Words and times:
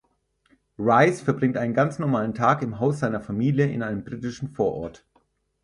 Riz 0.79 1.21
verbringt 1.21 1.57
einen 1.57 1.75
ganz 1.75 1.99
normalen 1.99 2.33
Tag 2.33 2.63
im 2.63 2.79
Haus 2.79 2.97
seiner 2.97 3.21
Familie 3.21 3.67
in 3.71 3.83
einem 3.83 4.03
britischen 4.03 4.49
Vorort. 4.49 5.05